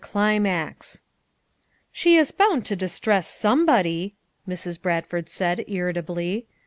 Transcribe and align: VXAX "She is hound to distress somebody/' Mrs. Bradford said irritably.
VXAX 0.03 1.01
"She 1.91 2.15
is 2.17 2.33
hound 2.39 2.65
to 2.65 2.75
distress 2.75 3.27
somebody/' 3.31 4.15
Mrs. 4.49 4.81
Bradford 4.81 5.29
said 5.29 5.63
irritably. 5.67 6.47